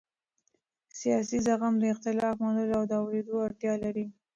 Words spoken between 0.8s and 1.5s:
سیاسي